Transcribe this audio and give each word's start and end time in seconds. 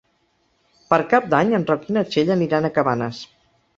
Per 0.93 0.99
Cap 1.11 1.27
d'Any 1.33 1.53
en 1.57 1.67
Roc 1.73 1.85
i 1.91 1.97
na 1.99 2.05
Txell 2.11 2.33
aniran 2.37 2.67
a 2.67 2.73
Cabanes. 2.79 3.21